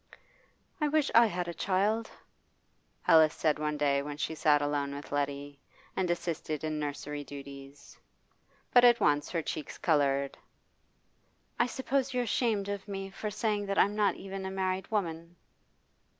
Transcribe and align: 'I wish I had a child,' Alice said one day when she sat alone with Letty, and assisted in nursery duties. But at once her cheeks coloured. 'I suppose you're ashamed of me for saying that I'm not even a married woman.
'I 0.81 0.87
wish 0.87 1.11
I 1.13 1.27
had 1.27 1.47
a 1.47 1.53
child,' 1.53 2.09
Alice 3.07 3.35
said 3.35 3.59
one 3.59 3.77
day 3.77 4.01
when 4.01 4.17
she 4.17 4.33
sat 4.33 4.59
alone 4.59 4.95
with 4.95 5.11
Letty, 5.11 5.59
and 5.95 6.09
assisted 6.09 6.63
in 6.63 6.79
nursery 6.79 7.23
duties. 7.23 7.99
But 8.73 8.83
at 8.83 8.99
once 8.99 9.29
her 9.29 9.43
cheeks 9.43 9.77
coloured. 9.77 10.39
'I 11.59 11.67
suppose 11.67 12.15
you're 12.15 12.23
ashamed 12.23 12.67
of 12.67 12.87
me 12.87 13.11
for 13.11 13.29
saying 13.29 13.67
that 13.67 13.77
I'm 13.77 13.95
not 13.95 14.15
even 14.15 14.43
a 14.43 14.49
married 14.49 14.89
woman. 14.89 15.35